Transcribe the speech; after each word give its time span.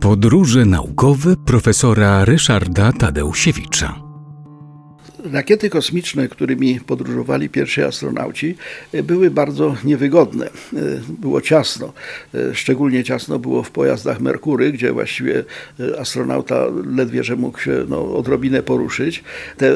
Podróże 0.00 0.64
naukowe 0.64 1.36
profesora 1.36 2.24
Ryszarda 2.24 2.92
Tadeusiewicza. 2.92 4.09
Rakiety 5.24 5.70
kosmiczne, 5.70 6.28
którymi 6.28 6.80
podróżowali 6.80 7.48
pierwsi 7.48 7.82
astronauci, 7.82 8.56
były 9.04 9.30
bardzo 9.30 9.76
niewygodne. 9.84 10.50
Było 11.08 11.40
ciasno. 11.40 11.92
Szczególnie 12.52 13.04
ciasno 13.04 13.38
było 13.38 13.62
w 13.62 13.70
pojazdach 13.70 14.20
Merkury, 14.20 14.72
gdzie 14.72 14.92
właściwie 14.92 15.44
astronauta 15.98 16.64
ledwie, 16.96 17.24
że 17.24 17.36
mógł 17.36 17.60
się 17.60 17.84
no, 17.88 18.16
odrobinę 18.16 18.62
poruszyć. 18.62 19.24
Te 19.56 19.74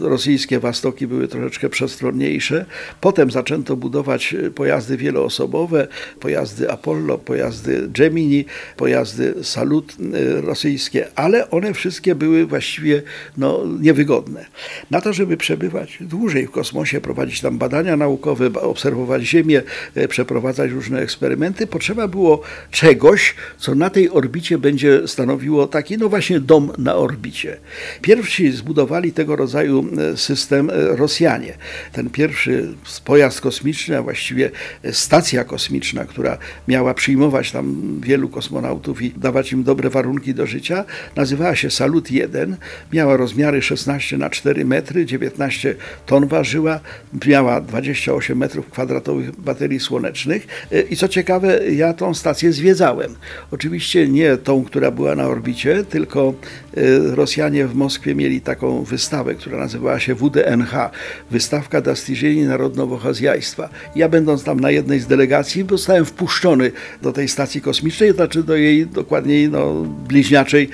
rosyjskie 0.00 0.60
Wastoki 0.60 1.06
były 1.06 1.28
troszeczkę 1.28 1.68
przestronniejsze. 1.68 2.66
Potem 3.00 3.30
zaczęto 3.30 3.76
budować 3.76 4.36
pojazdy 4.54 4.96
wieloosobowe, 4.96 5.88
pojazdy 6.20 6.70
Apollo, 6.70 7.18
pojazdy 7.18 7.88
Gemini, 7.88 8.44
pojazdy 8.76 9.34
Salut 9.42 9.96
rosyjskie, 10.42 11.08
ale 11.14 11.50
one 11.50 11.74
wszystkie 11.74 12.14
były 12.14 12.46
właściwie 12.46 13.02
no, 13.36 13.64
niewygodne. 13.80 14.46
Na 14.90 15.00
to, 15.00 15.12
żeby 15.12 15.36
przebywać 15.36 15.98
dłużej 16.00 16.46
w 16.46 16.50
kosmosie, 16.50 17.00
prowadzić 17.00 17.40
tam 17.40 17.58
badania 17.58 17.96
naukowe, 17.96 18.52
obserwować 18.52 19.22
Ziemię, 19.22 19.62
e, 19.94 20.08
przeprowadzać 20.08 20.70
różne 20.70 21.00
eksperymenty, 21.00 21.66
potrzeba 21.66 22.08
było 22.08 22.40
czegoś, 22.70 23.34
co 23.58 23.74
na 23.74 23.90
tej 23.90 24.10
orbicie 24.10 24.58
będzie 24.58 25.08
stanowiło 25.08 25.66
taki, 25.66 25.98
no 25.98 26.08
właśnie, 26.08 26.40
dom 26.40 26.72
na 26.78 26.94
orbicie. 26.96 27.56
Pierwsi 28.02 28.52
zbudowali 28.52 29.12
tego 29.12 29.36
rodzaju 29.36 29.84
e, 29.98 30.16
system 30.16 30.70
e, 30.70 30.96
Rosjanie. 30.96 31.54
Ten 31.92 32.10
pierwszy 32.10 32.74
pojazd 33.04 33.40
kosmiczny, 33.40 33.98
a 33.98 34.02
właściwie 34.02 34.50
stacja 34.92 35.44
kosmiczna, 35.44 36.04
która 36.04 36.38
miała 36.68 36.94
przyjmować 36.94 37.52
tam 37.52 37.96
wielu 38.04 38.28
kosmonautów 38.28 39.02
i 39.02 39.10
dawać 39.10 39.52
im 39.52 39.62
dobre 39.64 39.90
warunki 39.90 40.34
do 40.34 40.46
życia, 40.46 40.84
nazywała 41.16 41.56
się 41.56 41.70
Salut 41.70 42.10
1. 42.10 42.56
Miała 42.92 43.16
rozmiary 43.16 43.62
16 43.62 44.18
na 44.18 44.30
4 44.30 44.57
metry, 44.64 45.06
19 45.06 45.74
ton 46.06 46.26
ważyła, 46.26 46.80
miała 47.26 47.60
28 47.60 48.38
metrów 48.38 48.70
kwadratowych 48.70 49.40
baterii 49.40 49.80
słonecznych 49.80 50.46
e, 50.72 50.80
i 50.80 50.96
co 50.96 51.08
ciekawe, 51.08 51.70
ja 51.70 51.92
tą 51.92 52.14
stację 52.14 52.52
zwiedzałem. 52.52 53.14
Oczywiście 53.50 54.08
nie 54.08 54.36
tą, 54.36 54.64
która 54.64 54.90
była 54.90 55.14
na 55.14 55.26
orbicie, 55.26 55.84
tylko 55.84 56.34
e, 56.76 56.80
Rosjanie 57.14 57.66
w 57.66 57.74
Moskwie 57.74 58.14
mieli 58.14 58.40
taką 58.40 58.82
wystawę, 58.82 59.34
która 59.34 59.58
nazywała 59.58 60.00
się 60.00 60.14
WDNH, 60.14 60.90
Wystawka 61.30 61.80
Dostiżeni 61.80 62.44
Narodnowo-Azjajstwa. 62.46 63.68
Ja 63.96 64.08
będąc 64.08 64.44
tam 64.44 64.60
na 64.60 64.70
jednej 64.70 65.00
z 65.00 65.06
delegacji, 65.06 65.66
zostałem 65.70 66.04
wpuszczony 66.04 66.72
do 67.02 67.12
tej 67.12 67.28
stacji 67.28 67.60
kosmicznej, 67.60 68.12
znaczy 68.12 68.42
do 68.42 68.56
jej 68.56 68.86
dokładniej 68.86 69.48
no, 69.48 69.74
bliźniaczej 70.08 70.68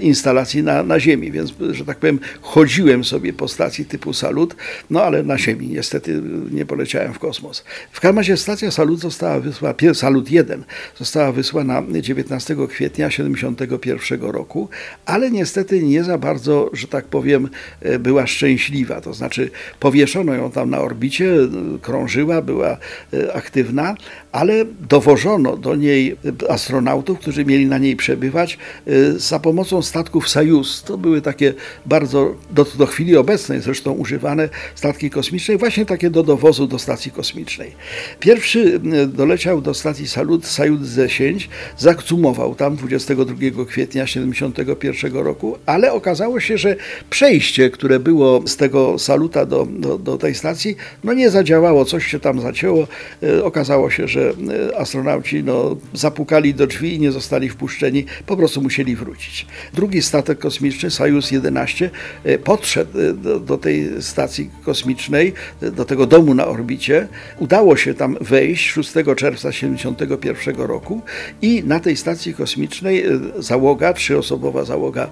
instalacji 0.00 0.62
na, 0.62 0.82
na 0.82 1.00
Ziemi, 1.00 1.32
więc, 1.32 1.52
że 1.70 1.84
tak 1.84 1.98
powiem, 1.98 2.18
chodziłem 2.40 3.04
sobie 3.08 3.32
po 3.32 3.48
stacji 3.48 3.84
typu 3.84 4.12
Salut, 4.12 4.56
no 4.90 5.02
ale 5.02 5.22
na 5.22 5.38
Ziemi 5.38 5.68
niestety 5.68 6.22
nie 6.50 6.66
poleciałem 6.66 7.14
w 7.14 7.18
kosmos. 7.18 7.64
W 7.92 8.00
każdym 8.00 8.18
razie 8.18 8.36
stacja 8.36 8.70
Salut 8.70 9.00
została 9.00 9.40
wysłana, 9.40 9.74
Salut 9.94 10.30
1 10.30 10.64
została 10.98 11.32
wysłana 11.32 11.82
19 12.00 12.56
kwietnia 12.68 13.08
1971 13.08 14.30
roku, 14.30 14.68
ale 15.06 15.30
niestety 15.30 15.82
nie 15.82 16.04
za 16.04 16.18
bardzo, 16.18 16.70
że 16.72 16.88
tak 16.88 17.04
powiem, 17.04 17.48
e, 17.80 17.98
była 17.98 18.26
szczęśliwa. 18.26 19.00
To 19.00 19.14
znaczy 19.14 19.50
powieszono 19.80 20.34
ją 20.34 20.50
tam 20.50 20.70
na 20.70 20.80
orbicie, 20.80 21.34
krążyła, 21.82 22.42
była 22.42 22.76
e, 23.12 23.32
aktywna, 23.34 23.94
ale 24.32 24.64
dowożono 24.88 25.56
do 25.56 25.74
niej 25.74 26.16
astronautów, 26.48 27.18
którzy 27.18 27.44
mieli 27.44 27.66
na 27.66 27.78
niej 27.78 27.96
przebywać 27.96 28.58
e, 28.86 29.12
za 29.12 29.38
pomocą 29.38 29.82
statków 29.82 30.28
Sajus. 30.28 30.82
To 30.82 30.98
były 30.98 31.22
takie 31.22 31.54
bardzo 31.86 32.34
do, 32.50 32.64
do 32.64 32.86
chwili 32.86 32.97
obecnej 33.16 33.60
zresztą 33.60 33.92
używane 33.92 34.48
statki 34.74 35.10
kosmiczne, 35.10 35.56
właśnie 35.56 35.86
takie 35.86 36.10
do 36.10 36.22
dowozu 36.22 36.66
do 36.66 36.78
stacji 36.78 37.10
kosmicznej. 37.10 37.72
Pierwszy 38.20 38.80
doleciał 39.08 39.60
do 39.60 39.74
stacji 39.74 40.08
Salut 40.08 40.46
Sajut 40.46 40.80
Z10, 40.82 41.48
zakcumował 41.78 42.54
tam 42.54 42.76
22 42.76 43.34
kwietnia 43.64 44.04
1971 44.04 45.12
roku, 45.12 45.58
ale 45.66 45.92
okazało 45.92 46.40
się, 46.40 46.58
że 46.58 46.76
przejście, 47.10 47.70
które 47.70 48.00
było 48.00 48.42
z 48.46 48.56
tego 48.56 48.98
Saluta 48.98 49.46
do, 49.46 49.66
do, 49.70 49.98
do 49.98 50.18
tej 50.18 50.34
stacji, 50.34 50.76
no 51.04 51.12
nie 51.12 51.30
zadziałało, 51.30 51.84
coś 51.84 52.06
się 52.06 52.20
tam 52.20 52.40
zacięło. 52.40 52.86
E, 53.22 53.44
okazało 53.44 53.90
się, 53.90 54.08
że 54.08 54.32
e, 54.70 54.78
astronauci 54.78 55.44
no, 55.44 55.76
zapukali 55.94 56.54
do 56.54 56.66
drzwi 56.66 56.94
i 56.94 57.00
nie 57.00 57.12
zostali 57.12 57.48
wpuszczeni, 57.48 58.04
po 58.26 58.36
prostu 58.36 58.62
musieli 58.62 58.96
wrócić. 58.96 59.46
Drugi 59.74 60.02
statek 60.02 60.38
kosmiczny, 60.38 60.90
Sojus 60.90 61.30
11, 61.30 61.90
e, 62.24 62.38
podszedł 62.38 62.87
do, 63.14 63.40
do, 63.40 63.58
tej 63.58 64.02
stacji 64.02 64.50
kosmicznej, 64.64 65.32
do 65.60 65.84
tego 65.84 66.06
domu 66.06 66.34
na 66.34 66.46
orbicie. 66.46 67.08
Udało 67.38 67.76
się 67.76 67.94
tam 67.94 68.16
wejść 68.20 68.70
6 68.70 68.92
czerwca 69.16 69.50
1971 69.50 70.56
roku 70.56 71.02
i 71.42 71.62
na 71.64 71.80
tej 71.80 71.96
stacji 71.96 72.34
kosmicznej 72.34 73.06
e, 73.06 73.18
załoga, 73.38 73.92
trzyosobowa 73.92 74.64
załoga, 74.64 75.10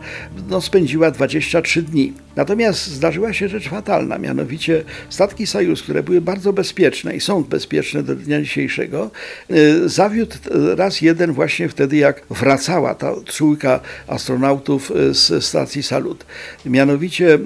no, 0.48 0.60
spędziła 0.60 1.10
23 1.10 1.82
dni. 1.82 2.12
Natomiast 2.36 2.86
zdarzyła 2.86 3.32
się 3.32 3.48
rzecz 3.48 3.68
fatalna, 3.68 4.18
mianowicie 4.18 4.84
statki 5.10 5.46
Sojus, 5.46 5.82
które 5.82 6.02
były 6.02 6.20
bardzo 6.20 6.52
bezpieczne 6.52 7.16
i 7.16 7.20
są 7.20 7.44
bezpieczne 7.44 8.02
do 8.02 8.14
dnia 8.14 8.42
dzisiejszego, 8.42 9.10
e, 9.50 9.88
zawiódł 9.88 10.36
raz 10.76 11.00
jeden 11.00 11.32
właśnie 11.32 11.68
wtedy, 11.68 11.96
jak 11.96 12.22
wracała 12.30 12.94
ta 12.94 13.12
trójka 13.36 13.80
astronautów 14.06 14.90
e, 14.90 15.14
z 15.14 15.44
stacji 15.44 15.82
Salut. 15.82 16.26
Mianowicie 16.66 17.38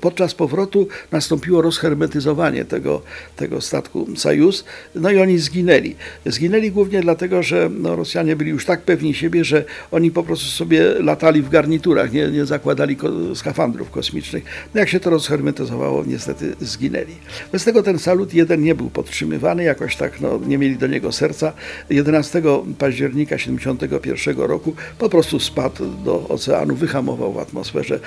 podczas 0.00 0.34
powrotu 0.34 0.88
nastąpiło 1.12 1.62
rozhermetyzowanie 1.62 2.64
tego, 2.64 3.02
tego 3.36 3.60
statku 3.60 4.06
Sajus, 4.16 4.64
no 4.94 5.10
i 5.10 5.18
oni 5.18 5.38
zginęli. 5.38 5.96
Zginęli 6.26 6.70
głównie 6.70 7.00
dlatego, 7.00 7.42
że 7.42 7.70
no, 7.72 7.96
Rosjanie 7.96 8.36
byli 8.36 8.50
już 8.50 8.64
tak 8.64 8.82
pewni 8.82 9.14
siebie, 9.14 9.44
że 9.44 9.64
oni 9.90 10.10
po 10.10 10.22
prostu 10.22 10.46
sobie 10.46 10.84
latali 10.84 11.42
w 11.42 11.48
garniturach, 11.48 12.12
nie, 12.12 12.28
nie 12.28 12.46
zakładali 12.46 12.96
ko 12.96 13.08
skafandrów 13.34 13.90
kosmicznych. 13.90 14.44
No 14.74 14.80
jak 14.80 14.88
się 14.88 15.00
to 15.00 15.10
rozhermetyzowało, 15.10 16.04
niestety 16.06 16.56
zginęli. 16.60 17.14
Bez 17.52 17.64
tego 17.64 17.82
ten 17.82 17.98
Salut 17.98 18.34
1 18.34 18.62
nie 18.62 18.74
był 18.74 18.90
podtrzymywany, 18.90 19.64
jakoś 19.64 19.96
tak 19.96 20.20
no, 20.20 20.40
nie 20.46 20.58
mieli 20.58 20.76
do 20.76 20.86
niego 20.86 21.12
serca. 21.12 21.52
11 21.90 22.42
października 22.78 23.36
1971 23.36 24.46
roku 24.46 24.74
po 24.98 25.08
prostu 25.08 25.40
spadł 25.40 25.84
do 26.04 26.28
oceanu, 26.28 26.74
wyhamował 26.74 27.32
w 27.32 27.38
atmosferze, 27.38 28.00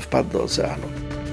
wpadł 0.00 0.30
do 0.32 0.42
oceanu. 0.42 0.75
Alejandro. 0.76 1.25